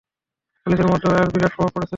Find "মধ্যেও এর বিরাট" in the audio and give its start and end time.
0.91-1.51